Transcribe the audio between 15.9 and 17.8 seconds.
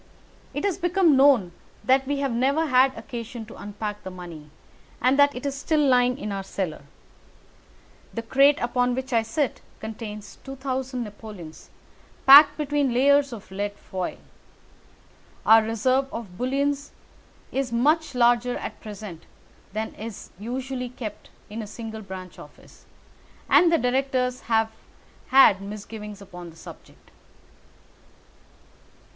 of bullion is